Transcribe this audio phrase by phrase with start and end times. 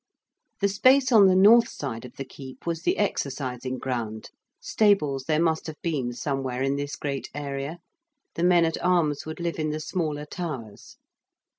[0.61, 5.39] The space on the north side of the Keep was the exercising ground: stables there
[5.39, 7.77] must have been somewhere in this great area;
[8.33, 10.97] the men at arms would live in the smaller towers.